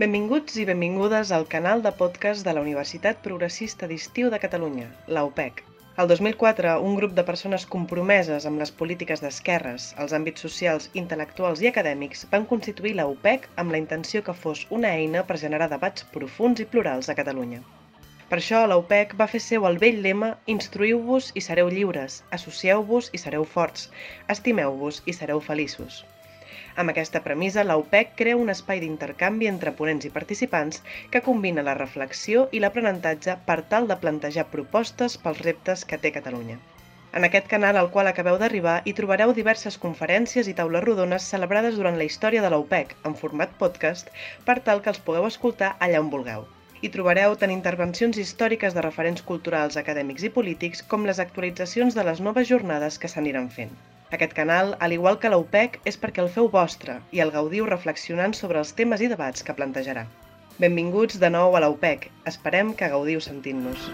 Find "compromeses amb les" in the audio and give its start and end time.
7.74-8.70